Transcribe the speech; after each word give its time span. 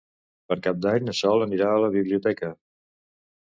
Per 0.53 0.55
Cap 0.67 0.79
d'Any 0.85 1.05
na 1.09 1.15
Sol 1.17 1.45
anirà 1.49 1.67
a 1.75 1.83
la 1.85 1.91
biblioteca. 1.97 2.51